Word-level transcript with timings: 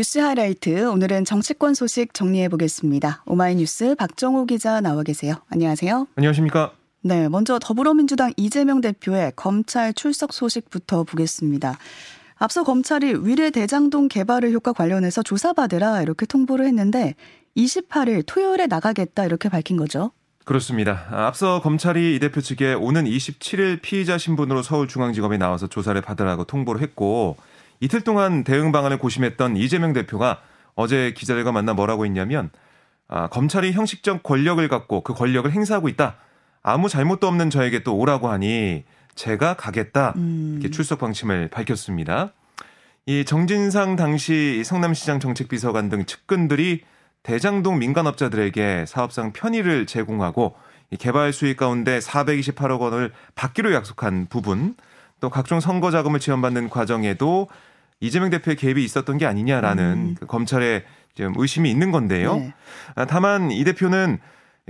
뉴스 0.00 0.18
하이라이트 0.18 0.86
오늘은 0.86 1.26
정치권 1.26 1.74
소식 1.74 2.14
정리해 2.14 2.48
보겠습니다. 2.48 3.22
오마이뉴스 3.26 3.96
박정호 3.96 4.46
기자 4.46 4.80
나와 4.80 5.02
계세요. 5.02 5.34
안녕하세요. 5.50 6.06
안녕하십니까? 6.16 6.72
네, 7.02 7.28
먼저 7.28 7.58
더불어민주당 7.58 8.32
이재명 8.38 8.80
대표의 8.80 9.34
검찰 9.36 9.92
출석 9.92 10.32
소식부터 10.32 11.04
보겠습니다. 11.04 11.76
앞서 12.36 12.64
검찰이 12.64 13.26
위례 13.26 13.50
대장동 13.50 14.08
개발의 14.08 14.54
효과 14.54 14.72
관련해서 14.72 15.22
조사받으라 15.22 16.00
이렇게 16.00 16.24
통보를 16.24 16.64
했는데 16.64 17.14
28일 17.58 18.22
토요일에 18.26 18.68
나가겠다 18.68 19.26
이렇게 19.26 19.50
밝힌 19.50 19.76
거죠. 19.76 20.12
그렇습니다. 20.46 21.08
앞서 21.10 21.60
검찰이 21.60 22.16
이 22.16 22.18
대표 22.20 22.40
측에 22.40 22.72
오는 22.72 23.04
27일 23.04 23.82
피의자 23.82 24.16
신분으로 24.16 24.62
서울중앙지검에 24.62 25.36
나와서 25.36 25.66
조사를 25.66 26.00
받으라고 26.00 26.44
통보를 26.44 26.80
했고 26.80 27.36
이틀 27.80 28.02
동안 28.02 28.44
대응 28.44 28.72
방안을 28.72 28.98
고심했던 28.98 29.56
이재명 29.56 29.92
대표가 29.92 30.40
어제 30.74 31.12
기자들과 31.16 31.50
만나 31.50 31.72
뭐라고 31.74 32.04
했냐면 32.04 32.50
아, 33.08 33.28
검찰이 33.28 33.72
형식적 33.72 34.22
권력을 34.22 34.66
갖고 34.68 35.02
그 35.02 35.14
권력을 35.14 35.50
행사하고 35.50 35.88
있다. 35.88 36.16
아무 36.62 36.88
잘못도 36.88 37.26
없는 37.26 37.50
저에게 37.50 37.82
또 37.82 37.96
오라고 37.96 38.28
하니 38.28 38.84
제가 39.14 39.54
가겠다. 39.54 40.12
이렇게 40.14 40.68
음. 40.68 40.70
출석 40.70 41.00
방침을 41.00 41.48
밝혔습니다. 41.48 42.32
이 43.06 43.24
정진상 43.24 43.96
당시 43.96 44.62
성남시장 44.64 45.18
정책비서관 45.18 45.88
등 45.88 46.04
측근들이 46.04 46.82
대장동 47.22 47.78
민간업자들에게 47.78 48.84
사업상 48.86 49.32
편의를 49.32 49.86
제공하고 49.86 50.54
개발 50.98 51.32
수익 51.32 51.56
가운데 51.56 51.98
428억 51.98 52.80
원을 52.80 53.12
받기로 53.34 53.72
약속한 53.72 54.26
부분 54.28 54.74
또 55.20 55.28
각종 55.28 55.60
선거 55.60 55.90
자금을 55.90 56.20
지원받는 56.20 56.70
과정에도 56.70 57.48
이재명 58.00 58.30
대표의 58.30 58.56
개입이 58.56 58.82
있었던 58.82 59.18
게 59.18 59.26
아니냐라는 59.26 59.84
음. 59.84 60.16
그 60.18 60.26
검찰의 60.26 60.84
좀 61.14 61.34
의심이 61.36 61.70
있는 61.70 61.90
건데요. 61.90 62.36
네. 62.36 62.54
아, 62.94 63.04
다만 63.04 63.50
이 63.50 63.62
대표는 63.64 64.18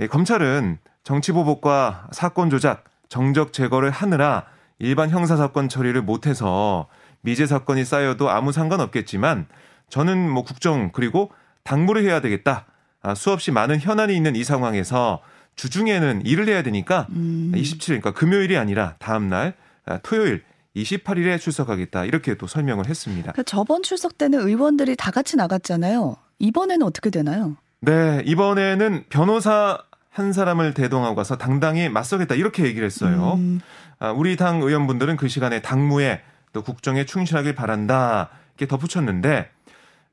검찰은 0.09 0.77
정치 1.03 1.31
보복과 1.31 2.09
사건 2.11 2.49
조작, 2.49 2.83
정적 3.09 3.53
제거를 3.53 3.89
하느라 3.89 4.45
일반 4.79 5.09
형사 5.09 5.37
사건 5.37 5.69
처리를 5.69 6.01
못해서 6.01 6.87
미제 7.21 7.45
사건이 7.45 7.85
쌓여도 7.85 8.29
아무 8.29 8.51
상관없겠지만 8.51 9.47
저는 9.89 10.29
뭐 10.29 10.43
국정 10.43 10.91
그리고 10.91 11.31
당무를 11.63 12.03
해야 12.03 12.19
되겠다. 12.19 12.65
아, 13.01 13.15
수없이 13.15 13.51
많은 13.51 13.79
현안이 13.79 14.15
있는 14.15 14.35
이 14.35 14.43
상황에서 14.43 15.21
주중에는 15.55 16.25
일을 16.25 16.47
해야 16.47 16.63
되니까 16.63 17.07
음. 17.11 17.51
27일 17.53 17.87
그러니까 17.87 18.11
금요일이 18.11 18.57
아니라 18.57 18.95
다음 18.99 19.29
날 19.29 19.53
아, 19.85 19.99
토요일 19.99 20.43
28일에 20.75 21.39
출석하겠다 21.39 22.05
이렇게 22.05 22.35
또 22.35 22.47
설명을 22.47 22.87
했습니다. 22.87 23.31
그러니까 23.31 23.43
저번 23.43 23.83
출석 23.83 24.17
때는 24.17 24.39
의원들이 24.47 24.95
다 24.95 25.11
같이 25.11 25.35
나갔잖아요. 25.35 26.15
이번에는 26.39 26.85
어떻게 26.85 27.09
되나요? 27.09 27.57
네, 27.81 28.21
이번에는 28.25 29.05
변호사 29.09 29.79
한 30.09 30.33
사람을 30.33 30.73
대동하고 30.73 31.15
가서 31.15 31.37
당당히 31.37 31.89
맞서겠다 31.89 32.35
이렇게 32.35 32.63
얘기를 32.63 32.85
했어요. 32.85 33.33
음. 33.37 33.61
아, 33.99 34.11
우리 34.11 34.35
당 34.35 34.61
의원분들은 34.61 35.17
그 35.17 35.27
시간에 35.27 35.61
당무에 35.61 36.21
또 36.53 36.63
국정에 36.63 37.05
충실하길 37.05 37.55
바란다 37.55 38.29
이렇게 38.57 38.67
덧붙였는데 38.67 39.49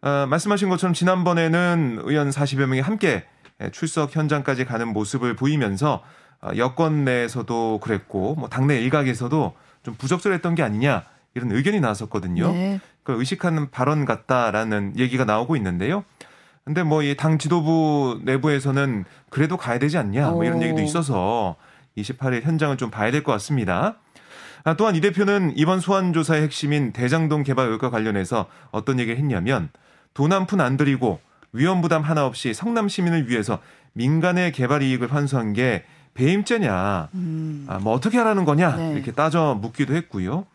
어, 0.02 0.26
말씀하신 0.28 0.68
것처럼 0.68 0.94
지난번에는 0.94 2.02
의원 2.04 2.30
40여 2.30 2.66
명이 2.66 2.80
함께 2.80 3.24
출석 3.72 4.14
현장까지 4.14 4.64
가는 4.64 4.88
모습을 4.88 5.34
보이면서 5.34 6.02
어, 6.40 6.50
여권 6.56 7.04
내에서도 7.04 7.80
그랬고 7.82 8.36
뭐 8.36 8.48
당내 8.48 8.80
일각에서도 8.80 9.54
좀 9.82 9.94
부적절했던 9.94 10.54
게 10.54 10.62
아니냐 10.62 11.04
이런 11.34 11.52
의견이 11.52 11.80
나왔었거든요. 11.80 12.52
네. 12.52 12.80
그 13.02 13.12
의식하는 13.18 13.70
발언 13.70 14.04
같다라는 14.04 14.94
얘기가 14.98 15.24
나오고 15.24 15.56
있는데요. 15.56 16.04
근데 16.64 16.82
뭐 16.82 17.02
이 17.02 17.14
당 17.16 17.38
지도부 17.38 18.20
내부에서는 18.24 19.04
그래도 19.30 19.56
가야 19.56 19.78
되지 19.78 19.96
않냐 19.96 20.30
뭐 20.30 20.44
이런 20.44 20.60
얘기도 20.62 20.82
있어서 20.82 21.56
28일 21.96 22.42
현장을 22.42 22.76
좀 22.76 22.90
봐야 22.90 23.10
될 23.10 23.22
것 23.22 23.32
같습니다. 23.32 23.96
아, 24.64 24.74
또한 24.74 24.94
이 24.94 25.00
대표는 25.00 25.54
이번 25.56 25.80
소환 25.80 26.12
조사의 26.12 26.42
핵심인 26.42 26.92
대장동 26.92 27.42
개발 27.44 27.66
의혹과 27.68 27.88
관련해서 27.90 28.46
어떤 28.70 28.98
얘기를 29.00 29.16
했냐면 29.18 29.70
돈 30.12 30.30
한 30.32 30.46
푼 30.46 30.60
안 30.60 30.76
들이고 30.76 31.20
위험 31.52 31.80
부담 31.80 32.02
하나 32.02 32.26
없이 32.26 32.52
성남 32.52 32.88
시민을 32.88 33.30
위해서 33.30 33.60
민간의 33.94 34.52
개발 34.52 34.82
이익을 34.82 35.10
환수한 35.12 35.54
게 35.54 35.84
배임죄냐, 36.18 37.10
음. 37.14 37.64
아, 37.68 37.78
뭐 37.78 37.92
어떻게 37.92 38.18
하라는 38.18 38.44
거냐 38.44 38.76
네. 38.76 38.92
이렇게 38.94 39.12
따져 39.12 39.56
묻기도 39.60 39.94
했고요. 39.94 40.46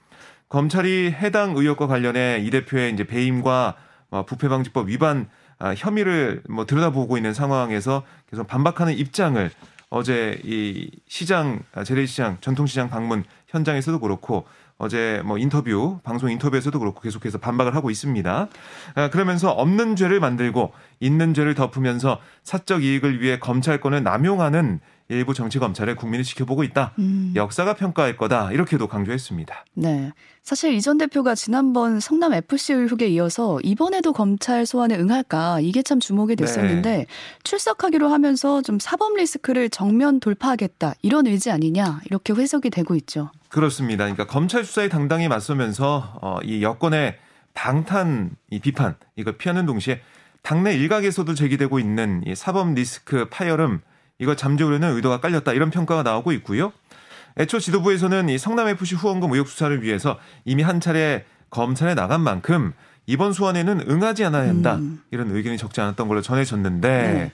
검찰이 0.50 1.12
해당 1.12 1.56
의혹과 1.56 1.88
관련해 1.88 2.42
이 2.44 2.50
대표의 2.50 2.92
이제 2.92 3.06
배임과 3.06 3.76
뭐 4.10 4.26
부패방지법 4.26 4.90
위반 4.90 5.30
아, 5.60 5.74
혐의를 5.76 6.44
뭐 6.50 6.66
들여다보고 6.66 7.16
있는 7.16 7.34
상황에서 7.34 8.04
계속 8.30 8.46
반박하는 8.46 8.94
입장을 8.98 9.50
어제 9.90 10.38
이 10.44 10.92
시장 11.08 11.62
아, 11.74 11.86
재래시장 11.86 12.40
전통시장 12.42 12.90
방문 12.90 13.24
현장에서도 13.48 14.00
그렇고 14.02 14.46
어제 14.78 15.22
뭐 15.24 15.38
인터뷰 15.38 16.00
방송 16.04 16.30
인터뷰에서도 16.30 16.78
그렇고 16.78 17.00
계속해서 17.00 17.38
반박을 17.38 17.74
하고 17.74 17.90
있습니다. 17.90 18.48
아, 18.96 19.10
그러면서 19.12 19.50
없는 19.52 19.96
죄를 19.96 20.20
만들고 20.20 20.74
있는 21.00 21.34
죄를 21.34 21.56
덮으면서 21.56 22.20
사적 22.44 22.84
이익을 22.84 23.22
위해 23.22 23.40
검찰권을 23.40 24.04
남용하는 24.04 24.82
일부 25.14 25.34
정치 25.34 25.60
검찰에 25.60 25.96
국민을 25.96 26.24
지켜보고 26.24 26.64
있다. 26.64 26.94
음. 27.00 27.34
역사가 27.36 27.76
평가할 27.76 28.18
거다. 28.18 28.52
이렇게도 28.52 28.88
강조했습니다. 28.88 29.66
네. 29.76 30.12
사실 30.42 30.74
이 30.74 30.82
전 30.82 30.98
대표가 30.98 31.36
지난번 31.36 32.02
성남 32.02 32.34
FC 32.34 32.74
의혹에 32.74 33.08
이어서 33.08 33.60
이번에도 33.64 34.12
검찰 34.12 34.66
소환에 34.66 34.98
응할까 34.98 35.62
이게 35.62 35.82
참 35.82 36.02
주목이 36.02 36.36
됐었는데 36.36 36.98
네. 36.98 37.06
출석하기로 37.46 38.10
하면서 38.10 38.62
좀 38.62 38.78
사법 38.80 39.16
리스크를 39.16 39.70
정면 39.70 40.20
돌파하겠다 40.20 40.96
이런 41.02 41.28
의지 41.28 41.50
아니냐 41.50 42.02
이렇게 42.06 42.34
해석이 42.34 42.70
되고 42.72 42.96
있죠. 42.96 43.32
그렇습니다. 43.48 44.04
그러니까 44.04 44.28
검찰 44.28 44.66
수사에 44.66 44.90
당당히 44.90 45.30
맞서면서 45.30 46.20
어, 46.22 46.40
이 46.44 46.62
여권의 46.62 47.16
방탄 47.54 48.32
이 48.50 48.60
비판 48.60 48.96
이걸 49.16 49.38
피하는 49.38 49.66
동시에 49.66 50.02
당내 50.42 50.76
일각에서도 50.76 51.34
제기되고 51.34 51.80
있는 51.80 52.22
이 52.28 52.36
사법 52.36 52.74
리스크 52.74 53.30
파열음 53.30 53.80
이걸 54.20 54.38
잠재우려는 54.38 54.96
의도가 54.96 55.20
깔렸다 55.20 55.54
이런 55.54 55.70
평가가 55.70 56.04
나오고 56.04 56.32
있고요. 56.34 56.72
애초 57.40 57.60
지도부에서는 57.60 58.30
이 58.30 58.38
성남 58.38 58.68
FC 58.68 58.96
후원금 58.96 59.32
의혹 59.34 59.48
수사를 59.48 59.82
위해서 59.82 60.20
이미 60.46 60.62
한 60.62 60.80
차례 60.80 61.26
검찰에 61.50 61.96
나간 61.96 62.22
만큼 62.22 62.74
이번 63.06 63.34
소환에는 63.34 63.86
응하지 63.90 64.24
않아야 64.26 64.48
한다 64.48 64.76
음. 64.76 65.02
이런 65.12 65.36
의견이 65.36 65.58
적지 65.58 65.82
않았던 65.82 66.08
걸로 66.08 66.22
전해졌는데 66.22 66.90
네. 66.90 67.32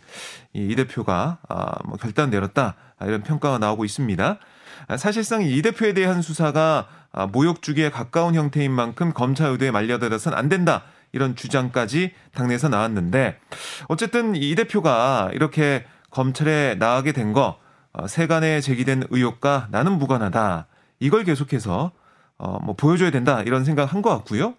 이, 0.53 0.71
이 0.71 0.75
대표가 0.75 1.37
아, 1.47 1.75
뭐 1.85 1.97
결단 1.97 2.29
내렸다 2.29 2.75
아, 2.97 3.05
이런 3.05 3.23
평가가 3.23 3.59
나오고 3.59 3.85
있습니다. 3.85 4.39
아, 4.87 4.97
사실상 4.97 5.43
이 5.43 5.61
대표에 5.61 5.93
대한 5.93 6.21
수사가 6.21 6.87
아, 7.11 7.27
모욕 7.27 7.61
주기에 7.61 7.91
가까운 7.91 8.35
형태인 8.35 8.71
만큼 8.71 9.13
검찰 9.13 9.51
의도에 9.51 9.71
말려들어서는 9.71 10.37
안 10.37 10.49
된다. 10.49 10.83
이런 11.11 11.35
주장까지 11.35 12.13
당내에서 12.33 12.69
나왔는데 12.69 13.39
어쨌든 13.87 14.35
이 14.35 14.53
대표가 14.53 15.31
이렇게 15.33 15.85
검찰에 16.11 16.75
나가게 16.79 17.11
된 17.11 17.33
거, 17.33 17.57
어, 17.93 18.07
세간에 18.07 18.61
제기된 18.61 19.03
의혹과 19.09 19.67
나는 19.71 19.93
무관하다. 19.97 20.67
이걸 20.99 21.23
계속해서 21.23 21.91
어, 22.37 22.59
뭐 22.63 22.75
보여줘야 22.75 23.11
된다. 23.11 23.41
이런 23.41 23.65
생각 23.65 23.93
한 23.93 24.01
것 24.01 24.09
같고요. 24.09 24.53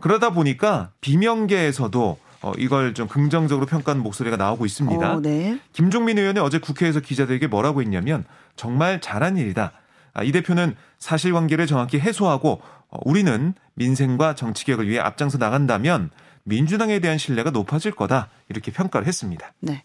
그러다 0.00 0.30
보니까 0.30 0.90
비명계에서도 1.00 2.18
어, 2.42 2.52
이걸 2.58 2.94
좀 2.94 3.06
긍정적으로 3.06 3.66
평가하는 3.66 4.02
목소리가 4.02 4.36
나오고 4.36 4.64
있습니다. 4.66 5.12
어, 5.14 5.20
네. 5.20 5.60
김종민 5.72 6.18
의원이 6.18 6.40
어제 6.40 6.58
국회에서 6.58 7.00
기자들에게 7.00 7.46
뭐라고 7.48 7.82
했냐면 7.82 8.24
정말 8.56 9.00
잘한 9.00 9.36
일이다. 9.36 9.72
아, 10.14 10.22
이 10.24 10.32
대표는 10.32 10.74
사실관계를 10.98 11.66
정확히 11.66 12.00
해소하고 12.00 12.62
어, 12.88 12.98
우리는 13.04 13.54
민생과 13.74 14.34
정치개혁을 14.34 14.88
위해 14.88 14.98
앞장서 15.00 15.38
나간다면 15.38 16.10
민주당에 16.44 16.98
대한 17.00 17.18
신뢰가 17.18 17.50
높아질 17.50 17.92
거다 17.92 18.28
이렇게 18.48 18.72
평가를 18.72 19.06
했습니다. 19.06 19.52
네, 19.60 19.84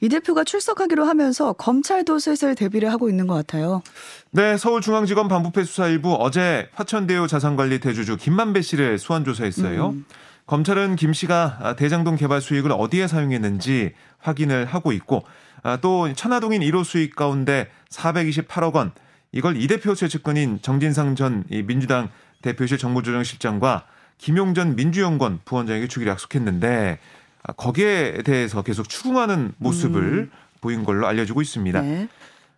이 0.00 0.08
대표가 0.08 0.44
출석하기로 0.44 1.04
하면서 1.04 1.52
검찰도 1.54 2.18
슬슬 2.18 2.54
대비를 2.54 2.92
하고 2.92 3.08
있는 3.08 3.26
것 3.26 3.34
같아요. 3.34 3.82
네, 4.30 4.56
서울중앙지검 4.56 5.28
반부패 5.28 5.64
수사 5.64 5.88
일부 5.88 6.14
어제 6.14 6.68
화천대유 6.74 7.26
자산관리 7.26 7.80
대주주 7.80 8.16
김만배 8.16 8.62
씨를 8.62 8.98
소환 8.98 9.24
조사했어요. 9.24 9.90
음. 9.90 10.04
검찰은 10.46 10.96
김 10.96 11.14
씨가 11.14 11.76
대장동 11.78 12.16
개발 12.16 12.40
수익을 12.40 12.70
어디에 12.72 13.06
사용했는지 13.06 13.94
확인을 14.18 14.66
하고 14.66 14.92
있고 14.92 15.24
아, 15.62 15.78
또 15.78 16.12
천화동인 16.12 16.60
1호 16.60 16.84
수익 16.84 17.16
가운데 17.16 17.70
428억 17.88 18.74
원 18.74 18.92
이걸 19.32 19.56
이 19.56 19.66
대표 19.66 19.94
최측근인 19.94 20.60
정진상 20.60 21.16
전 21.16 21.44
민주당 21.64 22.10
대표실 22.42 22.76
정무조정실장과 22.76 23.86
김용전 24.18 24.76
민주연구원 24.76 25.40
부원장에게 25.44 25.88
주기로 25.88 26.10
약속했는데 26.10 26.98
아, 27.42 27.52
거기에 27.52 28.22
대해서 28.24 28.62
계속 28.62 28.88
추궁하는 28.88 29.52
모습을 29.58 30.02
음. 30.02 30.30
보인 30.60 30.84
걸로 30.84 31.06
알려지고 31.06 31.42
있습니다. 31.42 31.80
네. 31.82 32.08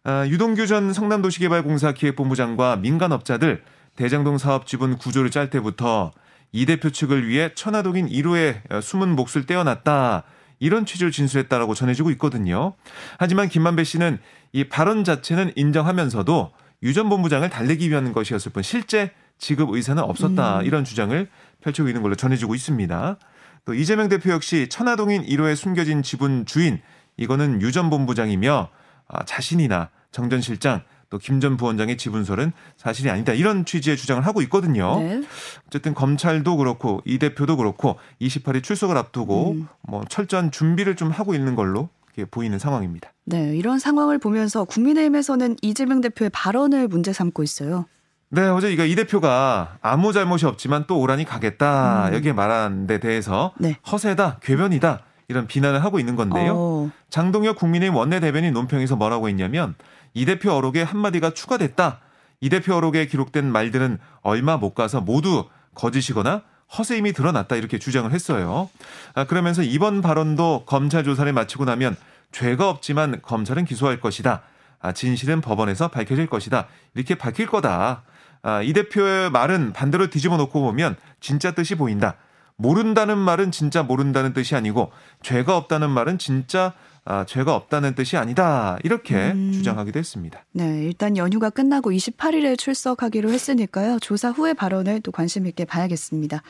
아, 0.05 0.27
유동규 0.29 0.67
전 0.67 0.93
성남도시개발공사 0.93 1.93
기획본부장과 1.93 2.77
민간업자들 2.77 3.63
대장동 3.97 4.39
사업 4.39 4.67
지분 4.67 4.97
구조를 4.99 5.31
짤 5.31 5.51
때부터 5.51 6.13
이 6.53 6.67
대표 6.67 6.91
측을 6.91 7.27
위해 7.27 7.51
천화동인 7.55 8.09
1호의 8.09 8.81
숨은 8.83 9.17
몫을 9.17 9.47
떼어놨다. 9.47 10.23
이런 10.59 10.87
취지를 10.87 11.11
진술했다라고 11.11 11.75
전해지고 11.75 12.11
있거든요. 12.13 12.75
하지만 13.19 13.49
김만배 13.49 13.85
씨는 13.85 14.19
이 14.53 14.65
발언 14.65 15.03
자체는 15.05 15.53
인정하면서도 15.57 16.53
유 16.83 16.93
전 16.93 17.09
본부장을 17.09 17.51
달래기 17.51 17.91
위한 17.91 18.13
것이었을 18.13 18.53
뿐 18.53 18.63
실제 18.63 19.11
지급 19.39 19.71
의사는 19.71 20.03
없었다. 20.03 20.61
음. 20.61 20.65
이런 20.65 20.85
주장을 20.85 21.29
펼치고 21.67 21.89
있는 21.89 22.03
걸로 22.03 22.15
전해지고 22.15 22.55
있습니다. 22.55 23.17
또 23.65 23.75
이재명 23.75 24.09
대표 24.09 24.31
역시 24.31 24.69
천화동인 24.69 25.25
1호에 25.25 25.57
숨겨진 25.57 26.03
지분 26.03 26.47
주인 26.47 26.81
이거는 27.17 27.61
유 27.63 27.73
전 27.73 27.91
본부장이며 27.91 28.69
아, 29.09 29.25
자신이나 29.25 29.91
정 30.13 30.29
전 30.31 30.41
실장 30.41 30.83
또 31.11 31.19
김 31.19 31.41
전 31.41 31.57
부원장의 31.57 31.97
지분설은 31.99 32.53
사실이 32.77 33.11
아니다 33.11 33.33
이런 33.33 33.65
취지의 33.65 33.97
주장을 33.97 34.25
하고 34.27 34.43
있거든요. 34.43 34.99
네. 35.01 35.23
어쨌든 35.67 35.95
검찰도 35.95 36.57
그렇고 36.57 37.01
이 37.05 37.19
대표도 37.19 37.57
그렇고 37.57 37.97
28일 38.21 38.63
출석을 38.63 38.97
앞두고 38.97 39.53
음. 39.53 39.69
뭐 39.83 40.05
철저한 40.09 40.51
준비를 40.53 40.95
좀 40.97 41.11
하고 41.11 41.35
있는 41.35 41.55
걸로 41.57 41.89
보이는 42.31 42.59
상황입니다. 42.59 43.13
네, 43.25 43.55
이런 43.57 43.79
상황을 43.79 44.19
보면서 44.19 44.65
국민의힘에서는 44.65 45.57
이재명 45.61 46.01
대표의 46.01 46.31
발언을 46.33 46.89
문제 46.89 47.13
삼고 47.13 47.43
있어요. 47.43 47.85
네, 48.29 48.43
어제 48.49 48.73
이거 48.73 48.85
이 48.85 48.95
대표가 48.97 49.79
아무 49.81 50.13
잘못이 50.13 50.47
없지만 50.47 50.85
또 50.87 50.99
오란이 50.99 51.25
가겠다 51.25 52.09
음. 52.09 52.15
여기에 52.15 52.33
말한 52.33 52.87
데 52.87 52.99
대해서 52.99 53.53
네. 53.59 53.77
허세다, 53.91 54.39
궤변이다 54.43 55.01
이런 55.29 55.47
비난을 55.47 55.85
하고 55.85 55.99
있는 56.01 56.17
건데요. 56.17 56.55
어. 56.57 56.91
장동혁 57.09 57.57
국민의힘 57.57 57.97
원내대변인 57.97 58.53
논평에서 58.53 58.97
뭐라고 58.97 59.29
했냐면 59.29 59.75
이 60.15 60.25
대표 60.25 60.53
어록에 60.53 60.83
한마디가 60.83 61.31
추가됐다. 61.31 62.01
이 62.41 62.49
대표 62.49 62.75
어록에 62.75 63.07
기록된 63.07 63.51
말들은 63.51 63.99
얼마 64.23 64.57
못 64.57 64.75
가서 64.75 65.01
모두 65.01 65.47
거짓이거나 65.75 66.43
허세임이 66.77 67.13
드러났다 67.13 67.57
이렇게 67.57 67.79
주장을 67.79 68.11
했어요. 68.11 68.69
아, 69.15 69.25
그러면서 69.25 69.63
이번 69.63 70.03
발언도 70.03 70.65
검찰 70.67 71.05
조사를 71.05 71.33
마치고 71.33 71.65
나면 71.65 71.97
죄가 72.33 72.69
없지만 72.69 73.21
검찰은 73.23 73.65
기소할 73.65 74.01
것이다. 74.01 74.43
아, 74.81 74.93
진실은 74.93 75.41
법원에서 75.41 75.89
밝혀질 75.89 76.27
것이다. 76.27 76.67
이렇게 76.95 77.15
밝힐 77.15 77.47
거다. 77.47 78.03
아, 78.43 78.63
이 78.63 78.73
대표의 78.73 79.31
말은 79.31 79.73
반대로 79.73 80.09
뒤집어 80.09 80.37
놓고 80.37 80.61
보면 80.61 80.97
진짜 81.21 81.53
뜻이 81.53 81.75
보인다. 81.75 82.17
모른다는 82.57 83.19
말은 83.19 83.51
진짜 83.51 83.83
모른다는 83.83 84.33
뜻이 84.33 84.55
아니고 84.55 84.91
죄가 85.23 85.57
없다는 85.57 85.91
말은 85.91 86.19
진짜 86.19 86.75
아, 87.05 87.25
죄가 87.25 87.55
없다는 87.55 87.95
뜻이 87.95 88.17
아니다. 88.17 88.79
이렇게 88.83 89.15
음. 89.31 89.53
주장하기도 89.53 89.99
했습니다. 89.99 90.45
네, 90.53 90.83
일단 90.85 91.17
연휴가 91.17 91.51
끝나고 91.51 91.93
28일에 91.93 92.59
출석하기로 92.59 93.31
했으니까요. 93.31 94.01
조사 94.01 94.31
후의 94.31 94.55
발언을 94.55 95.01
또 95.03 95.13
관심 95.13 95.47
있게 95.47 95.65
봐야겠습니다. 95.65 96.43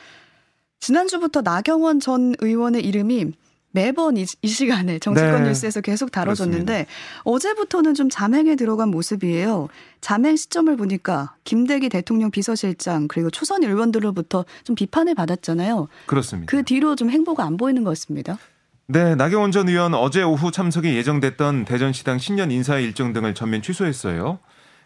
지난주부터 0.79 1.41
나경원 1.41 1.99
전 1.99 2.33
의원의 2.39 2.83
이름이 2.83 3.33
매번 3.77 4.17
이, 4.17 4.25
이 4.41 4.47
시간에 4.47 4.97
정치권 4.97 5.43
네. 5.43 5.49
뉴스에서 5.49 5.81
계속 5.81 6.11
다뤄졌는데 6.11 6.85
그렇습니다. 6.85 6.91
어제부터는 7.25 7.93
좀 7.93 8.09
잠행에 8.09 8.55
들어간 8.55 8.89
모습이에요. 8.89 9.67
잠행 10.01 10.35
시점을 10.35 10.75
보니까 10.77 11.35
김대기 11.43 11.89
대통령 11.89 12.31
비서실장 12.31 13.07
그리고 13.07 13.29
초선 13.29 13.63
의원들로부터 13.63 14.45
좀 14.63 14.75
비판을 14.75 15.13
받았잖아요. 15.13 15.89
그렇습니다. 16.07 16.49
그 16.49 16.63
뒤로 16.63 16.95
좀 16.95 17.11
행보가 17.11 17.43
안 17.43 17.57
보이는 17.57 17.83
것 17.83 17.91
같습니다. 17.91 18.39
네, 18.87 19.13
나경원 19.13 19.51
전 19.51 19.69
의원 19.69 19.93
어제 19.93 20.23
오후 20.23 20.49
참석이 20.49 20.95
예정됐던 20.95 21.65
대전시당 21.65 22.17
신년 22.17 22.49
인사 22.49 22.79
일정 22.79 23.13
등을 23.13 23.35
전면 23.35 23.61
취소했어요. 23.61 24.39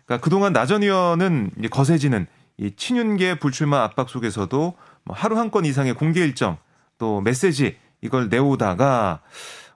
그러니까 0.06 0.22
그동안 0.22 0.52
나 0.52 0.66
전 0.66 0.84
의원은 0.84 1.52
거세지는 1.72 2.28
이 2.58 2.72
친윤계 2.76 3.40
불출마 3.40 3.84
압박 3.84 4.10
속에서도 4.10 4.74
뭐 5.06 5.16
하루 5.16 5.38
한 5.40 5.50
건 5.50 5.64
이상의 5.64 5.94
공개 5.94 6.20
일정 6.22 6.58
또 6.98 7.22
메시지 7.22 7.78
이걸 8.02 8.30
내오다가 8.30 9.22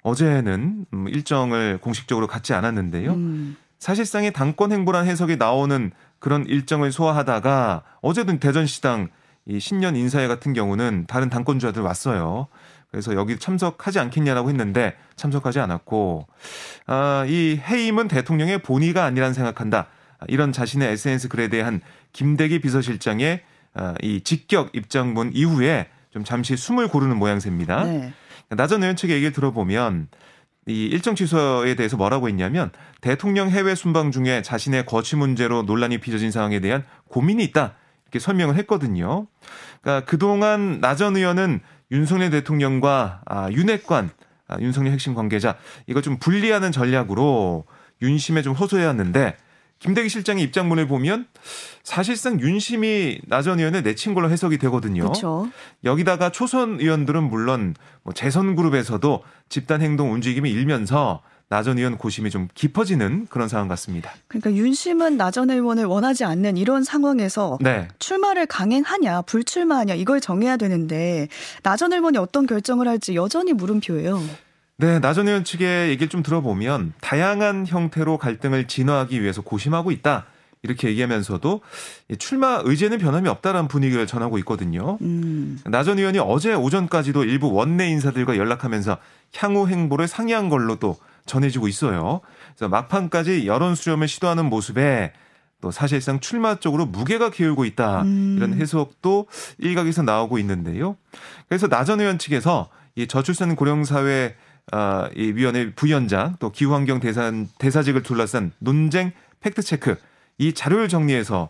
어제는 0.02 0.86
음, 0.94 1.08
일정을 1.08 1.80
공식적으로 1.82 2.28
갖지 2.28 2.54
않았는데요. 2.54 3.14
음. 3.14 3.56
사실상의 3.80 4.34
당권 4.34 4.72
행보란 4.72 5.06
해석이 5.06 5.38
나오는 5.38 5.92
그런 6.20 6.46
일정을 6.46 6.92
소화하다가 6.92 7.84
어제든 8.02 8.40
대전시당 8.40 9.10
이 9.48 9.60
신년 9.60 9.96
인사회 9.96 10.28
같은 10.28 10.54
경우는 10.54 11.06
다른 11.08 11.30
당권주자들 11.30 11.82
왔어요. 11.82 12.48
그래서 12.90 13.14
여기 13.16 13.38
참석하지 13.38 14.00
않겠냐라고 14.00 14.50
했는데 14.50 14.96
참석하지 15.16 15.60
않았고 15.60 16.28
아, 16.88 17.26
이 17.28 17.60
해임은 17.62 18.08
대통령의 18.08 18.60
본의가 18.60 19.04
아니란 19.04 19.34
생각한다. 19.34 19.88
이런 20.28 20.52
자신의 20.52 20.94
SNS 20.94 21.28
글에 21.28 21.50
대한 21.50 21.82
김대기 22.14 22.60
비서실장의 22.62 23.42
아, 23.74 23.94
이 24.02 24.22
직격 24.22 24.74
입장문 24.74 25.32
이후에 25.34 25.90
좀 26.16 26.24
잠시 26.24 26.56
숨을 26.56 26.88
고르는 26.88 27.18
모양새입니다. 27.18 27.84
네. 27.84 28.14
나전 28.48 28.82
의원 28.82 28.96
측의 28.96 29.18
얘기를 29.18 29.34
들어보면 29.34 30.08
이 30.66 30.86
일정 30.86 31.14
취소에 31.14 31.76
대해서 31.76 31.98
뭐라고 31.98 32.30
했냐면 32.30 32.72
대통령 33.02 33.50
해외 33.50 33.76
순방 33.76 34.12
중에 34.12 34.42
자신의 34.42 34.86
거취 34.86 35.18
문제로 35.18 35.64
논란이 35.64 35.98
빚어진 35.98 36.32
상황에 36.32 36.62
대한 36.62 36.86
고민이 37.10 37.44
있다 37.44 37.76
이렇게 38.06 38.20
설명을 38.20 38.56
했거든요. 38.60 39.28
그러니까 39.82 40.06
그동안 40.06 40.80
나전 40.80 41.18
의원은 41.18 41.60
윤석열 41.92 42.30
대통령과 42.30 43.22
아, 43.26 43.52
윤핵관 43.52 44.10
아, 44.48 44.58
윤석열 44.62 44.94
핵심 44.94 45.16
관계자 45.16 45.58
이거 45.86 46.00
좀 46.00 46.18
분리하는 46.18 46.72
전략으로 46.72 47.66
윤심에 48.02 48.42
좀 48.42 48.54
호소해왔는데 48.54 49.36
김대기 49.80 50.10
실장의 50.10 50.44
입장문을 50.46 50.88
보면 50.88 51.28
사실상 51.84 52.40
윤심이 52.40 53.20
나 53.28 53.42
전 53.42 53.60
의원을 53.60 53.84
내친 53.84 54.14
걸로 54.16 54.30
해석이 54.30 54.58
되거든요. 54.58 55.12
그렇 55.12 55.48
여기다가 55.84 56.32
초선 56.32 56.80
의원들은 56.80 57.24
물론 57.24 57.76
뭐 58.02 58.14
재선 58.14 58.56
그룹에서도 58.56 59.24
집단 59.50 59.82
행동 59.82 60.12
움직임이 60.14 60.50
일면서 60.50 61.22
나전 61.48 61.78
의원 61.78 61.98
고심이 62.00 62.32
좀 62.32 62.48
깊어지는 62.56 63.28
그런 63.30 63.48
상황 63.48 63.68
같습니다. 63.68 64.12
그러니까 64.28 64.52
윤심은 64.54 65.18
나전 65.18 65.52
의원을 65.52 65.86
원하지 65.86 66.26
않는 66.26 66.58
이런 66.58 66.84
상황에서 66.84 67.60
네. 67.62 67.88
출마를 68.00 68.48
강행하냐 68.48 69.22
불출마하냐 69.24 69.94
이걸 69.94 70.20
정해야 70.22 70.58
되는데 70.58 71.28
나전 71.62 71.94
의원이 71.94 72.18
어떤 72.18 72.48
결정을 72.48 72.88
할지 72.88 73.14
여전히 73.14 73.54
물음표예요. 73.54 74.20
네, 74.78 75.00
나전 75.00 75.28
의원 75.28 75.44
측의 75.46 75.90
얘기를 75.90 76.10
좀 76.10 76.22
들어보면 76.22 76.94
다양한 77.00 77.66
형태로 77.66 78.18
갈등을 78.18 78.68
진화하기 78.68 79.22
위해서 79.22 79.42
고심하고 79.42 79.92
있다. 79.92 80.26
이렇게 80.64 80.90
얘기하면서도 80.90 81.62
출마 82.18 82.62
의제는 82.64 82.98
변함이 82.98 83.30
없다라는 83.30 83.68
분위기를 83.68 84.08
전하고 84.08 84.38
있거든요. 84.40 84.98
음. 85.02 85.60
나전 85.66 86.00
의원이 86.00 86.20
어제 86.20 86.54
오전까지도 86.54 87.24
일부 87.24 87.54
원내 87.54 87.88
인사들과 87.90 88.36
연락하면서 88.38 88.98
향후 89.38 89.68
행보를 89.68 90.08
상의한 90.08 90.50
걸로 90.50 90.76
또 90.78 90.98
전해지고 91.26 91.68
있어요. 91.68 92.22
그래서 92.56 92.68
막판까지 92.68 93.48
여론 93.48 93.76
수렴을 93.76 94.08
시도하는 94.08 94.46
모습에 94.46 95.14
또 95.62 95.72
사실상 95.72 96.20
출마 96.20 96.56
쪽으로 96.56 96.86
무게가 96.86 97.30
기울고 97.30 97.64
있다. 97.66 98.02
음. 98.02 98.36
이런 98.38 98.54
해석도 98.56 99.28
일각에서 99.60 100.02
나오고 100.02 100.38
있는데요. 100.40 100.98
그래서 101.48 101.68
나 101.68 101.79
전 101.79 102.02
의원 102.02 102.18
측에서 102.18 102.70
이 102.96 103.08
저출산 103.08 103.56
고령사회 103.56 104.36
아, 104.72 105.10
이 105.16 105.32
위원회 105.32 105.74
부위원장 105.74 106.36
또 106.40 106.52
기후환경 106.52 107.00
대산 107.00 107.48
대사직을 107.60 108.04
둘러싼 108.04 108.52
논쟁 108.60 109.12
팩트 109.40 109.62
체크 109.62 109.96
이 110.38 110.54
자료를 110.54 110.88
정리해서 110.90 111.50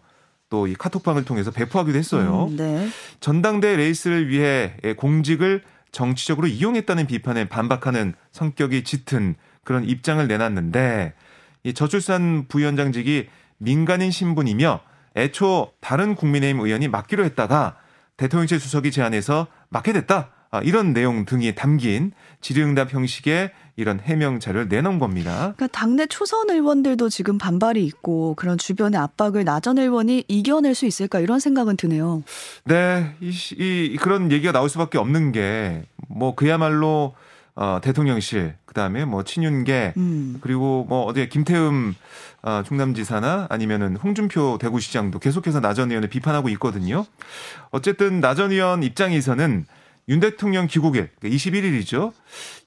또 0.49 0.67
이 0.67 0.73
카톡방을 0.73 1.25
통해서 1.25 1.51
배포하기도 1.51 1.97
했어요. 1.97 2.47
음, 2.49 2.55
네. 2.55 2.87
전당대 3.19 3.75
레이스를 3.75 4.29
위해 4.29 4.77
공직을 4.97 5.63
정치적으로 5.91 6.47
이용했다는 6.47 7.07
비판에 7.07 7.49
반박하는 7.49 8.13
성격이 8.31 8.83
짙은 8.83 9.35
그런 9.63 9.83
입장을 9.83 10.25
내놨는데 10.27 11.13
이 11.63 11.73
저출산 11.73 12.45
부위원장직이 12.47 13.27
민간인 13.57 14.11
신분이며 14.11 14.81
애초 15.17 15.71
다른 15.79 16.15
국민의힘 16.15 16.61
의원이 16.61 16.89
맡기로 16.89 17.23
했다가 17.25 17.77
대통령실 18.17 18.59
수석이 18.59 18.91
제안해서 18.91 19.47
맡게 19.69 19.93
됐다. 19.93 20.29
아, 20.51 20.61
이런 20.61 20.93
내용 20.93 21.25
등이 21.25 21.55
담긴 21.55 22.11
질의응답 22.41 22.93
형식의 22.93 23.51
이런 23.77 23.99
해명 23.99 24.39
자료를 24.39 24.69
내놓은 24.69 24.99
겁니다. 24.99 25.53
그러니까 25.57 25.67
당내 25.67 26.05
초선 26.07 26.49
의원들도 26.49 27.09
지금 27.09 27.37
반발이 27.37 27.83
있고 27.85 28.35
그런 28.35 28.57
주변의 28.57 28.97
압박을 28.97 29.43
나전 29.43 29.77
의원이 29.77 30.23
이겨낼 30.29 30.75
수 30.75 30.85
있을까 30.85 31.19
이런 31.19 31.39
생각은 31.39 31.75
드네요. 31.75 32.23
네, 32.63 33.13
이, 33.19 33.31
이 33.57 33.97
그런 33.99 34.31
얘기가 34.31 34.53
나올 34.53 34.69
수밖에 34.69 34.97
없는 34.97 35.31
게 35.33 35.83
뭐 36.07 36.35
그야말로 36.35 37.13
어, 37.55 37.79
대통령실, 37.81 38.55
그 38.65 38.73
다음에 38.73 39.05
뭐 39.05 39.23
친윤계, 39.23 39.93
음. 39.95 40.37
그리고 40.41 40.85
뭐 40.89 41.03
어디에 41.03 41.29
김태흠 41.29 41.95
어, 42.43 42.63
충남지사나 42.65 43.47
아니면은 43.49 43.95
홍준표 43.95 44.57
대구시장도 44.59 45.19
계속해서 45.19 45.61
나전 45.61 45.89
의원을 45.89 46.09
비판하고 46.09 46.49
있거든요. 46.49 47.05
어쨌든 47.71 48.19
나전 48.19 48.51
의원 48.51 48.83
입장에서는 48.83 49.65
윤 50.07 50.19
대통령 50.19 50.67
귀국일 50.67 51.09
21일이죠. 51.21 51.89
그러니까 51.89 52.13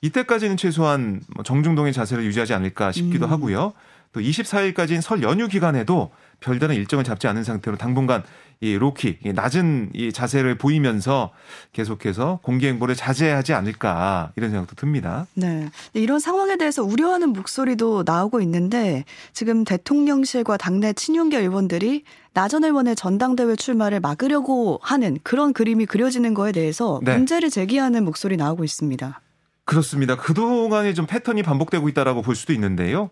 이때까지는 0.01 0.57
최소한 0.57 1.21
뭐 1.35 1.45
정중동의 1.45 1.93
자세를 1.93 2.25
유지하지 2.25 2.55
않을까 2.55 2.93
싶기도 2.93 3.27
음. 3.27 3.31
하고요. 3.31 3.73
또 4.13 4.21
24일까지는 4.21 5.01
설 5.01 5.23
연휴 5.23 5.49
기간에도 5.49 6.11
별다른 6.41 6.77
일정을 6.77 7.05
잡지 7.05 7.27
않은 7.29 7.45
상태로 7.45 7.77
당분간 7.77 8.23
이 8.61 8.77
로키 8.77 9.19
낮은 9.35 9.91
이 9.95 10.13
자세를 10.13 10.59
보이면서 10.59 11.31
계속해서 11.73 12.41
공개 12.43 12.69
행보를 12.69 12.97
자제하지 12.97 13.53
않을까 13.53 14.33
이런 14.37 14.51
생각도 14.51 14.75
듭니다. 14.75 15.27
네. 15.35 15.69
이런 15.95 16.19
상황에 16.19 16.57
대해서 16.57 16.83
우려하는 16.83 17.33
목소리도 17.33 18.03
나오고 18.05 18.41
있는데 18.41 19.05
지금 19.33 19.65
대통령실과 19.65 20.57
당내 20.57 20.93
친윤계 20.93 21.39
의원들이 21.39 22.03
나전 22.35 22.65
의원의 22.65 22.97
전당대회 22.97 23.55
출마를 23.55 24.01
막으려고 24.01 24.81
하는 24.83 25.19
그런 25.23 25.53
그림이 25.53 25.87
그려지는 25.87 26.35
거에 26.35 26.51
대해서 26.51 27.01
네. 27.05 27.17
문제를 27.17 27.51
제기하는 27.51 28.05
목소리 28.05 28.37
나오고 28.37 28.65
있습니다. 28.65 29.21
그렇습니다. 29.65 30.17
그동안에 30.17 30.95
좀 30.95 31.07
패턴이 31.07 31.43
반복되고 31.43 31.89
있다라고 31.91 32.23
볼 32.23 32.35
수도 32.35 32.53
있는데요. 32.55 33.11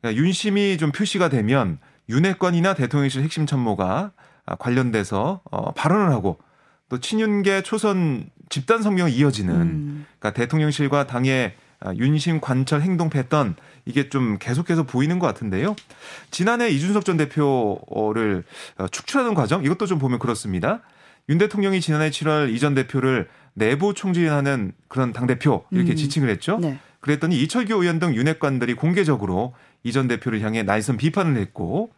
그러니까 0.00 0.22
윤심이 0.22 0.76
좀 0.76 0.92
표시가 0.92 1.30
되면 1.30 1.78
윤핵관이나 2.10 2.74
대통령실 2.74 3.22
핵심 3.22 3.46
참모가 3.46 4.12
관련돼서 4.58 5.40
어, 5.50 5.72
발언을 5.72 6.10
하고 6.10 6.38
또 6.88 7.00
친윤계 7.00 7.62
초선 7.62 8.28
집단 8.50 8.82
성명이 8.82 9.12
이어지는 9.12 9.54
음. 9.54 10.06
그러니까 10.18 10.38
대통령실과 10.38 11.06
당의 11.06 11.54
아, 11.80 11.92
윤심 11.94 12.40
관철 12.40 12.80
행동 12.82 13.10
패턴 13.10 13.56
이게 13.84 14.08
좀 14.08 14.38
계속해서 14.38 14.84
보이는 14.84 15.18
것 15.18 15.26
같은데요. 15.26 15.76
지난해 16.30 16.70
이준석 16.70 17.04
전 17.04 17.16
대표를 17.16 18.44
어, 18.78 18.88
축출하는 18.88 19.34
과정 19.34 19.64
이것도 19.64 19.86
좀 19.86 19.98
보면 19.98 20.18
그렇습니다. 20.18 20.80
윤 21.28 21.38
대통령이 21.38 21.80
지난해 21.80 22.10
7월 22.10 22.54
이 22.54 22.58
전 22.58 22.74
대표를 22.74 23.28
내부 23.54 23.94
총질하는 23.94 24.72
그런 24.88 25.12
당 25.12 25.26
대표 25.26 25.64
이렇게 25.70 25.92
음. 25.92 25.96
지칭을 25.96 26.28
했죠. 26.28 26.58
네. 26.58 26.78
그랬더니 27.00 27.38
이철규 27.42 27.74
의원 27.82 27.98
등 27.98 28.14
윤핵관들이 28.14 28.74
공개적으로 28.74 29.54
이전 29.84 30.08
대표를 30.08 30.40
향해 30.40 30.62
날선 30.62 30.96
비판을 30.96 31.40
했고 31.40 31.90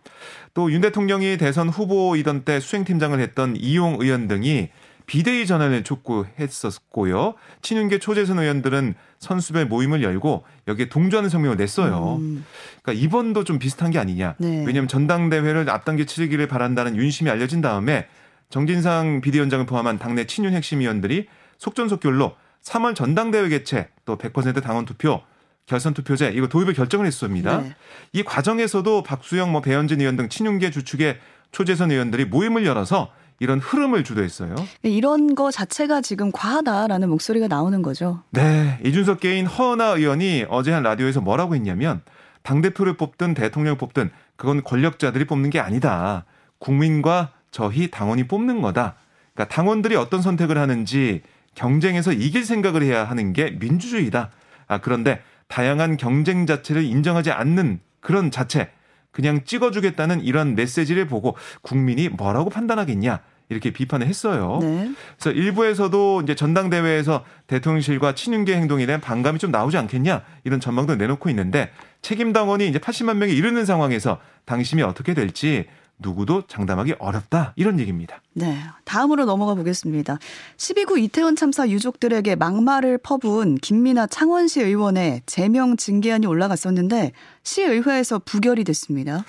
또 0.53 0.71
윤 0.71 0.81
대통령이 0.81 1.39
대선 1.39 1.69
후보이던 1.69 2.45
때 2.45 2.61
수행팀장을 2.61 3.19
했던 3.19 3.57
이용 3.57 3.97
의원 4.01 4.29
등이 4.29 4.69
비대위 5.07 5.47
전환을 5.47 5.85
촉구했었고요. 5.85 7.35
친윤계 7.63 8.01
초재선 8.01 8.41
의원들은 8.41 8.97
선수별 9.21 9.67
모임을 9.67 10.03
열고 10.03 10.45
여기에 10.67 10.89
동조하는 10.89 11.31
성명을 11.31 11.57
냈어요. 11.57 12.17
음. 12.21 12.45
그러니까 12.83 13.05
이번도 13.05 13.45
좀 13.45 13.61
비슷한 13.61 13.93
게 13.93 14.01
아니냐. 14.01 14.35
네. 14.39 14.65
왜냐하면 14.67 14.89
전당대회를 14.89 15.71
앞당겨 15.71 16.05
치르기를 16.05 16.49
바란다는 16.49 16.97
윤심이 16.97 17.31
알려진 17.31 17.61
다음에 17.61 18.09
정진상 18.51 19.21
비대위원장을 19.21 19.65
포함한 19.67 19.99
당내 20.01 20.27
친윤 20.27 20.53
핵심 20.55 20.81
위원들이 20.81 21.29
속전속결로 21.59 22.35
3월 22.65 22.97
전당대회 22.97 23.49
개최 23.49 23.89
또 24.05 24.19
100% 24.19 24.61
당원 24.61 24.87
투표 24.87 25.23
결선 25.67 25.95
투표제 25.95 26.31
이거 26.33 26.47
도입을 26.47 26.75
결정을 26.75 27.07
했습니다. 27.07 27.61
네. 27.61 27.75
이 28.13 28.23
과정에서도 28.23 29.03
박수영 29.03 29.51
뭐 29.51 29.61
배현진 29.61 30.01
의원 30.01 30.17
등 30.17 30.29
친윤계 30.29 30.71
주축의 30.71 31.19
초재선 31.51 31.91
의원들이 31.91 32.27
모임을 32.27 32.65
열어서 32.65 33.11
이런 33.41 33.59
흐름을 33.59 34.05
주도했어요. 34.05 34.55
이런 34.83 35.35
거 35.35 35.51
자체가 35.51 36.01
지금 36.01 36.31
과하다라는 36.33 37.09
목소리가 37.11 37.49
나오는 37.49 37.83
거죠. 37.83 38.23
네. 38.31 38.79
이준석 38.85 39.21
개인 39.21 39.45
허은하 39.47 39.97
의원이 39.97 40.47
어제 40.49 40.71
한 40.71 40.85
라디오에서 40.85 41.21
뭐라고 41.21 41.57
했냐면 41.57 42.01
당 42.43 42.63
대표를 42.63 42.97
뽑든 42.97 43.35
대통령을 43.35 43.77
뽑든 43.77 44.11
그건 44.37 44.63
권력자들이 44.63 45.27
뽑는 45.27 45.51
게 45.51 45.59
아니다. 45.59 46.25
국민과 46.59 47.33
저희 47.51 47.91
당원이 47.91 48.29
뽑는 48.29 48.63
거다. 48.63 48.95
그러니까 49.35 49.55
당원들이 49.55 49.97
어떤 49.97 50.23
선택을 50.23 50.59
하는지 50.59 51.23
경쟁에서 51.57 52.13
이길 52.13 52.45
생각을 52.45 52.83
해야 52.83 53.05
하는 53.05 53.33
게 53.33 53.51
민주주의다. 53.51 54.31
아, 54.69 54.79
그런데 54.79 55.21
다양한 55.49 55.97
경쟁 55.97 56.47
자체를 56.47 56.85
인정하지 56.85 57.31
않는 57.31 57.81
그런 58.01 58.31
자체, 58.31 58.71
그냥 59.11 59.45
찍어주겠다는 59.45 60.23
이런 60.23 60.55
메시지를 60.55 61.07
보고 61.07 61.37
국민이 61.63 62.09
뭐라고 62.09 62.51
판단하겠냐. 62.51 63.21
이렇게 63.49 63.71
비판을 63.71 64.07
했어요. 64.07 64.59
네. 64.61 64.91
그래서 65.19 65.31
일부에서도 65.31 66.23
이제 66.23 66.35
전당대회에서 66.35 67.25
대통령실과 67.47 68.15
친윤계 68.15 68.57
행동에 68.57 68.87
대한 68.87 69.01
반감이 69.01 69.39
좀 69.39 69.53
나오지 69.53 69.77
않겠냐 69.79 70.23
이런 70.45 70.59
전망도 70.59 70.97
내놓고 70.97 71.31
있는데 71.31 71.71
책임 72.03 72.33
당원이 72.33 72.69
이제 72.69 72.79
80만 72.79 73.19
명이 73.19 73.33
이르는 73.33 73.65
상황에서 73.65 74.19
당심이 74.47 74.83
어떻게 74.83 75.15
될지 75.15 75.67
누구도 75.99 76.43
장담하기 76.47 76.97
어렵다 76.99 77.53
이런 77.57 77.81
얘기입니다. 77.81 78.21
네, 78.35 78.59
다음으로 78.85 79.25
넘어가 79.25 79.55
보겠습니다. 79.55 80.19
12구 80.57 80.99
이태원 80.99 81.37
참사 81.37 81.69
유족들에게 81.69 82.37
막말을 82.37 82.99
퍼부은 82.99 83.57
김민아 83.57 84.07
창원시 84.07 84.61
의원의 84.61 85.23
제명 85.27 85.77
징계안이 85.77 86.27
올라갔었는데 86.27 87.13
시의회에서 87.43 88.21
부결이 88.21 88.65
됐습니다. 88.65 89.25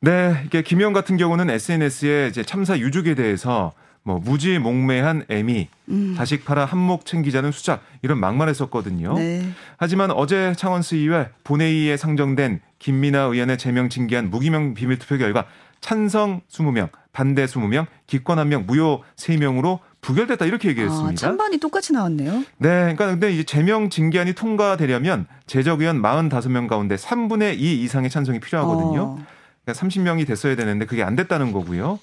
네, 0.00 0.42
이게 0.46 0.62
김 0.62 0.78
의원 0.78 0.92
같은 0.92 1.16
경우는 1.16 1.50
SNS에 1.50 2.28
이제 2.28 2.42
참사 2.44 2.78
유족에 2.78 3.14
대해서 3.14 3.72
뭐 4.06 4.20
무지 4.20 4.60
몽매한 4.60 5.24
애미, 5.28 5.66
음. 5.88 6.14
자식 6.16 6.44
팔아 6.44 6.64
한몫 6.64 7.06
챙기자는 7.06 7.50
수작 7.50 7.82
이런 8.02 8.20
막말을 8.20 8.54
썼거든요. 8.54 9.14
네. 9.14 9.48
하지만 9.78 10.12
어제 10.12 10.52
창원시의회 10.56 11.30
본회의에 11.42 11.96
상정된 11.96 12.60
김민아 12.78 13.22
의원의 13.22 13.58
제명 13.58 13.88
징계안 13.88 14.30
무기명 14.30 14.74
비밀투표 14.74 15.18
결과 15.18 15.46
찬성 15.80 16.40
20명, 16.50 16.90
반대 17.12 17.44
20명, 17.46 17.86
기권 18.06 18.38
1명, 18.38 18.66
무효 18.66 19.02
3명으로 19.16 19.80
부결됐다 20.00 20.44
이렇게 20.44 20.68
얘기했습니다. 20.68 21.10
아, 21.10 21.14
찬반이 21.14 21.58
똑같이 21.58 21.92
나왔네요. 21.92 22.44
네, 22.58 22.68
그러니까 22.68 23.06
근데 23.06 23.32
이제 23.32 23.42
제명 23.42 23.90
징계안이 23.90 24.34
통과되려면 24.34 25.26
제적 25.46 25.80
의원 25.80 26.00
45명 26.00 26.68
가운데 26.68 26.94
3분의 26.96 27.58
2 27.58 27.82
이상의 27.82 28.10
찬성이 28.10 28.38
필요하거든요. 28.38 29.02
어. 29.02 29.26
그러니까 29.64 29.86
30명이 29.86 30.26
됐어야 30.26 30.54
되는데 30.54 30.86
그게 30.86 31.02
안 31.02 31.16
됐다는 31.16 31.52
거고요. 31.52 31.98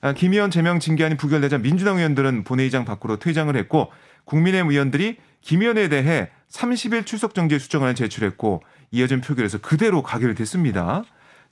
아, 0.00 0.12
김 0.12 0.32
의원 0.32 0.50
제명 0.50 0.78
징계안이 0.78 1.16
부결되자 1.16 1.58
민주당 1.58 1.98
의원들은 1.98 2.44
본회의장 2.44 2.84
밖으로 2.84 3.16
퇴장을 3.18 3.54
했고 3.56 3.90
국민의힘 4.24 4.70
의원들이 4.70 5.16
김 5.40 5.62
의원에 5.62 5.88
대해 5.88 6.30
30일 6.50 7.04
출석 7.04 7.34
정지 7.34 7.58
수정안을 7.58 7.94
제출했고 7.94 8.62
이어진 8.92 9.20
표결에서 9.20 9.58
그대로 9.58 10.02
가결됐습니다. 10.02 11.04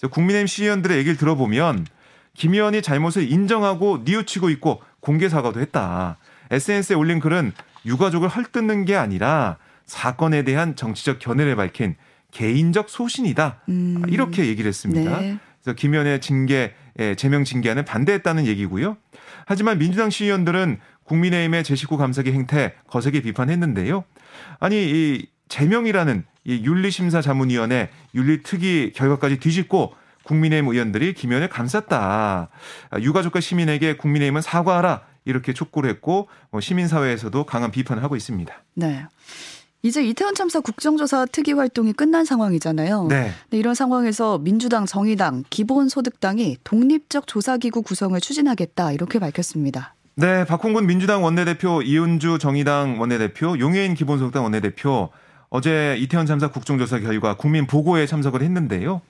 국민의힘 0.06 0.46
시의원들의 0.46 0.96
얘기를 0.98 1.16
들어보면 1.16 1.86
김 2.34 2.54
의원이 2.54 2.82
잘못을 2.82 3.30
인정하고 3.30 4.02
뉘우치고 4.04 4.50
있고 4.50 4.80
공개 5.00 5.28
사과도 5.28 5.60
했다. 5.60 6.18
SNS에 6.50 6.94
올린 6.94 7.18
글은 7.20 7.52
유가족을 7.84 8.28
헐뜯는 8.28 8.84
게 8.84 8.96
아니라 8.96 9.56
사건에 9.86 10.42
대한 10.42 10.76
정치적 10.76 11.18
견해를 11.18 11.56
밝힌 11.56 11.96
개인적 12.30 12.90
소신이다. 12.90 13.62
음. 13.68 14.02
이렇게 14.08 14.46
얘기를 14.46 14.68
했습니다. 14.68 15.20
네. 15.20 15.38
그래서 15.62 15.74
김 15.76 15.94
의원의 15.94 16.20
징계, 16.20 16.74
예, 16.98 17.14
제명 17.14 17.44
징계안을 17.44 17.84
반대했다는 17.84 18.46
얘기고요. 18.46 18.96
하지만 19.46 19.78
민주당 19.78 20.10
시의원들은 20.10 20.78
국민의힘의 21.04 21.64
제19 21.64 21.96
감사기 21.96 22.32
행태 22.32 22.74
거세게 22.86 23.22
비판했는데요. 23.22 24.04
아니 24.60 24.76
이 24.76 25.26
제명이라는 25.48 26.24
이 26.48 26.64
윤리심사 26.64 27.20
자문위원회 27.20 27.90
윤리특위 28.14 28.92
결과까지 28.94 29.38
뒤집고 29.38 29.92
국민의힘 30.24 30.72
의원들이 30.72 31.12
김현을 31.12 31.50
감쌌다. 31.50 32.48
유가족과 32.98 33.40
시민에게 33.40 33.98
국민의힘은 33.98 34.40
사과하라 34.40 35.02
이렇게 35.26 35.52
촉구를 35.52 35.90
했고 35.90 36.28
뭐 36.50 36.62
시민사회에서도 36.62 37.44
강한 37.44 37.70
비판을 37.70 38.02
하고 38.02 38.16
있습니다. 38.16 38.52
네. 38.74 39.04
이제 39.82 40.02
이태원 40.02 40.34
참사 40.34 40.60
국정조사 40.60 41.26
특위 41.26 41.52
활동이 41.52 41.92
끝난 41.92 42.24
상황이잖아요. 42.24 43.08
네. 43.08 43.30
이런 43.50 43.74
상황에서 43.74 44.38
민주당, 44.38 44.86
정의당, 44.86 45.44
기본소득당이 45.50 46.56
독립적 46.64 47.26
조사기구 47.26 47.82
구성을 47.82 48.18
추진하겠다 48.18 48.92
이렇게 48.92 49.18
밝혔습니다. 49.18 49.94
네, 50.14 50.46
박홍근 50.46 50.86
민주당 50.86 51.22
원내대표, 51.22 51.82
이은주 51.82 52.38
정의당 52.40 52.98
원내대표, 52.98 53.58
용해인 53.58 53.94
기본소득당 53.94 54.42
원내대표 54.42 55.10
어제 55.50 55.96
이태원 55.98 56.26
참사 56.26 56.48
국정조사 56.48 57.00
결과 57.00 57.34
국민 57.34 57.66
보고에 57.66 58.06
참석을 58.06 58.42
했는데요. 58.42 59.00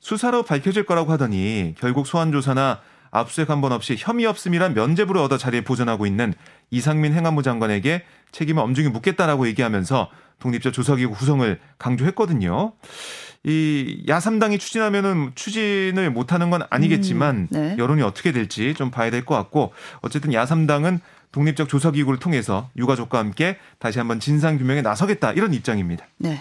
수사로 0.00 0.42
밝혀질 0.42 0.84
거라고 0.84 1.12
하더니 1.12 1.74
결국 1.78 2.06
소환조사나 2.06 2.80
압수수색 3.10 3.48
한 3.48 3.60
번 3.62 3.72
없이 3.72 3.96
혐의 3.98 4.26
없음이란 4.26 4.74
면죄부를 4.74 5.20
얻어 5.22 5.38
자리에 5.38 5.62
보존하고 5.62 6.06
있는 6.06 6.34
이상민 6.70 7.14
행안부 7.14 7.42
장관에게 7.42 8.02
책임을 8.32 8.62
엄중히 8.62 8.88
묻겠다라고 8.90 9.46
얘기하면서 9.48 10.10
독립적 10.38 10.74
조사기구 10.74 11.14
구성을 11.14 11.58
강조했거든요. 11.78 12.72
이 13.44 14.02
야삼당이 14.08 14.58
추진하면은 14.58 15.30
추진을 15.34 16.10
못하는 16.10 16.50
건 16.50 16.62
아니겠지만 16.68 17.36
음, 17.36 17.48
네. 17.50 17.76
여론이 17.78 18.02
어떻게 18.02 18.32
될지 18.32 18.74
좀 18.74 18.90
봐야 18.90 19.10
될 19.10 19.24
것 19.24 19.34
같고 19.36 19.72
어쨌든 20.02 20.34
야삼당은 20.34 21.00
독립적 21.36 21.68
조사 21.68 21.90
기구를 21.90 22.18
통해서 22.18 22.70
유가족과 22.78 23.18
함께 23.18 23.58
다시 23.78 23.98
한번 23.98 24.20
진상 24.20 24.56
규명에 24.56 24.80
나서겠다 24.80 25.32
이런 25.32 25.52
입장입니다. 25.52 26.06
네. 26.16 26.40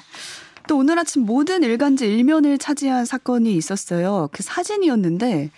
또 0.69 0.77
오늘 0.77 0.97
아침 0.97 1.23
모든 1.23 1.63
일간지 1.63 2.05
일면을 2.05 2.57
차지한 2.57 3.03
사건이 3.03 3.57
있었어요. 3.57 4.29
그 4.31 4.41
사진이었는데 4.41 5.49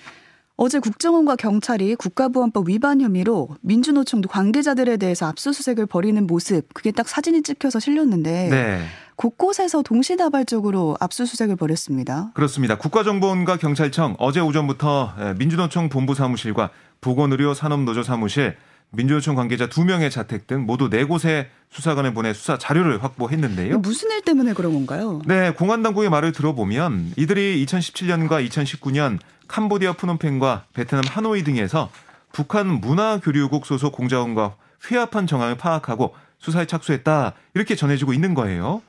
어제 0.56 0.80
국정원과 0.80 1.36
경찰이 1.36 1.94
국가보안법 1.98 2.68
위반 2.68 3.00
혐의로 3.00 3.50
민주노총 3.62 4.22
관계자들에 4.22 4.98
대해서 4.98 5.28
압수수색을 5.28 5.86
벌이는 5.86 6.26
모습 6.26 6.74
그게 6.74 6.92
딱 6.92 7.08
사진이 7.08 7.44
찍혀서 7.44 7.80
실렸는데 7.80 8.50
네. 8.50 8.82
곳곳에서 9.18 9.84
동시다발적으로 9.84 10.98
압수수색을 11.00 11.58
벌였습니다. 11.58 12.32
그렇습니다. 12.34 12.80
국가정보원과 12.80 13.58
경찰청 13.58 14.16
어제 14.18 14.40
오전부터 14.40 15.36
민주노총 15.38 15.90
본부 15.90 16.16
사무실과 16.16 16.72
보건의료 17.02 17.54
산업노조 17.54 18.02
사무실, 18.02 18.58
민주노총 18.92 19.36
관계자 19.36 19.68
2명의 19.68 20.10
자택 20.10 20.48
등 20.48 20.66
모두 20.66 20.90
4곳의 20.90 21.48
수사관을 21.70 22.14
보내 22.14 22.34
수사 22.34 22.58
자료를 22.58 23.04
확보했는데요. 23.04 23.80
무슨 23.80 24.10
일 24.12 24.22
때문에 24.22 24.54
그런 24.54 24.74
건가요? 24.74 25.22
네, 25.26 25.52
공안 25.52 25.84
당국의 25.84 26.10
말을 26.10 26.32
들어보면 26.32 27.14
이들이 27.18 27.66
2017년과 27.66 28.48
2019년 28.48 29.20
캄보디아 29.48 29.94
프놈펜과 29.94 30.66
베트남 30.74 31.04
하노이 31.08 31.44
등에서 31.44 31.90
북한 32.32 32.68
문화교류국 32.68 33.66
소속 33.66 33.92
공자원과 33.94 34.56
회합한 34.90 35.28
정황을 35.28 35.58
파악하고 35.58 36.16
수사에 36.40 36.66
착수했다 36.66 37.34
이렇게 37.56 37.76
전해지고 37.76 38.14
있는 38.14 38.34
거예요. 38.34 38.82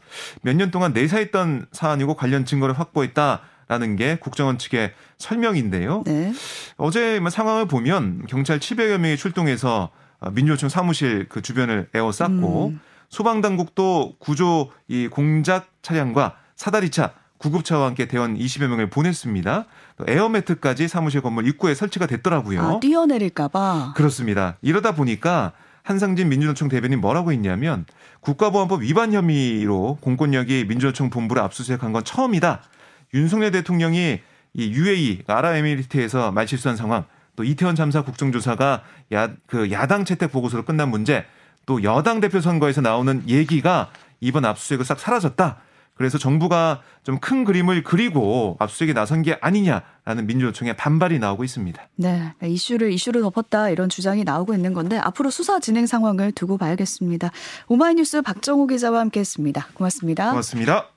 몇 0.42 0.54
년 0.54 0.70
동안 0.70 0.92
내사했던 0.92 1.66
사안이고 1.72 2.14
관련 2.14 2.44
증거를 2.44 2.78
확보했다 2.78 3.40
라는 3.68 3.96
게 3.96 4.16
국정원 4.16 4.58
측의 4.58 4.92
설명인데요. 5.18 6.02
네. 6.06 6.32
어제 6.78 7.20
상황을 7.30 7.66
보면 7.66 8.26
경찰 8.26 8.58
700여 8.58 8.98
명이 8.98 9.16
출동해서 9.16 9.90
민주노총 10.32 10.68
사무실 10.68 11.28
그 11.28 11.42
주변을 11.42 11.88
에워쌌고 11.94 12.68
음. 12.68 12.80
소방당국도 13.10 14.16
구조 14.18 14.70
이 14.88 15.08
공작 15.08 15.68
차량과 15.82 16.36
사다리차 16.56 17.12
구급차와 17.38 17.86
함께 17.86 18.08
대원 18.08 18.36
20여 18.36 18.66
명을 18.66 18.90
보냈습니다. 18.90 19.66
또 19.96 20.04
에어매트까지 20.08 20.88
사무실 20.88 21.20
건물 21.20 21.46
입구에 21.46 21.74
설치가 21.74 22.06
됐더라고요. 22.06 22.60
아, 22.60 22.80
뛰어내릴까봐. 22.80 23.94
그렇습니다. 23.96 24.56
이러다 24.60 24.92
보니까 24.92 25.52
한상진 25.82 26.28
민주노총 26.28 26.68
대변인 26.68 27.00
뭐라고 27.00 27.32
했냐면 27.32 27.86
국가보안법 28.20 28.82
위반 28.82 29.12
혐의로 29.12 29.98
공권력이 30.00 30.66
민주노총 30.68 31.10
본부를 31.10 31.40
압수수색한 31.42 31.92
건 31.92 32.04
처음이다. 32.04 32.62
윤석열 33.14 33.50
대통령이 33.50 34.20
이 34.54 34.70
UAE 34.72 35.22
아랍에미리트에서 35.26 36.32
말실수한 36.32 36.76
상황, 36.76 37.04
또 37.36 37.44
이태원 37.44 37.76
참사 37.76 38.02
국정조사가 38.02 38.82
야, 39.12 39.30
그 39.46 39.70
야당 39.70 40.04
채택 40.04 40.32
보고서로 40.32 40.64
끝난 40.64 40.90
문제, 40.90 41.24
또 41.66 41.82
여당 41.82 42.20
대표 42.20 42.40
선거에서 42.40 42.80
나오는 42.80 43.22
얘기가 43.28 43.90
이번 44.20 44.44
압수수색을 44.44 44.84
싹 44.84 44.98
사라졌다. 44.98 45.58
그래서 45.94 46.16
정부가 46.16 46.82
좀 47.02 47.18
큰 47.20 47.44
그림을 47.44 47.82
그리고 47.82 48.56
압수수색에 48.60 48.92
나선 48.92 49.22
게 49.22 49.36
아니냐라는 49.40 50.26
민주노총의 50.26 50.76
반발이 50.76 51.18
나오고 51.18 51.42
있습니다. 51.44 51.82
네, 51.96 52.32
이슈를 52.42 52.92
이슈로 52.92 53.20
덮었다 53.22 53.70
이런 53.70 53.88
주장이 53.88 54.24
나오고 54.24 54.54
있는 54.54 54.72
건데 54.74 54.98
앞으로 54.98 55.30
수사 55.30 55.58
진행 55.58 55.86
상황을 55.86 56.32
두고 56.32 56.56
봐야겠습니다. 56.58 57.30
오마이뉴스 57.66 58.22
박정호 58.22 58.68
기자와 58.68 59.00
함께했습니다. 59.00 59.68
고맙습니다. 59.74 60.30
고맙습니다. 60.30 60.88